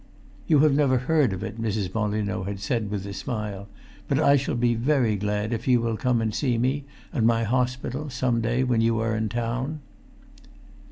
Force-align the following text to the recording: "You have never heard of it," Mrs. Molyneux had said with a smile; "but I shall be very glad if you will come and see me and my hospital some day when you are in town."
"You 0.47 0.61
have 0.61 0.73
never 0.73 0.97
heard 0.97 1.31
of 1.31 1.43
it," 1.43 1.61
Mrs. 1.61 1.93
Molyneux 1.93 2.45
had 2.45 2.59
said 2.59 2.89
with 2.89 3.05
a 3.05 3.13
smile; 3.13 3.67
"but 4.07 4.17
I 4.19 4.35
shall 4.35 4.55
be 4.55 4.73
very 4.73 5.15
glad 5.15 5.53
if 5.53 5.67
you 5.67 5.79
will 5.79 5.95
come 5.95 6.21
and 6.21 6.33
see 6.33 6.57
me 6.57 6.85
and 7.13 7.27
my 7.27 7.43
hospital 7.43 8.09
some 8.09 8.41
day 8.41 8.63
when 8.63 8.81
you 8.81 8.97
are 8.97 9.15
in 9.15 9.29
town." 9.29 9.79